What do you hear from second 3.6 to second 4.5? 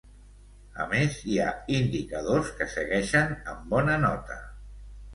bona nota.